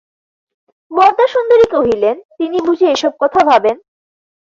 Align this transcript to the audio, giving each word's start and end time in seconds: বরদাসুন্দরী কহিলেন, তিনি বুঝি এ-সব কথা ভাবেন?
বরদাসুন্দরী 0.91 1.67
কহিলেন, 1.71 2.15
তিনি 2.37 2.57
বুঝি 2.61 2.85
এ-সব 2.85 3.13
কথা 3.19 3.39
ভাবেন? 3.45 3.77